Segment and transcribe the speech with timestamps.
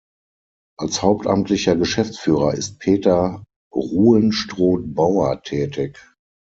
[0.79, 5.99] Als hauptamtlicher Geschäftsführer ist Peter Ruhenstroth-Bauer tätig.